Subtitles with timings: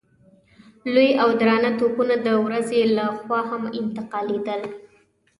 [0.93, 4.61] لوی او درانه توپونه د ورځې له خوا هم انتقالېدل.